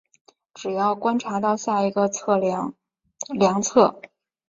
[0.55, 2.09] 只要观察到下一个
[3.37, 4.01] 量测。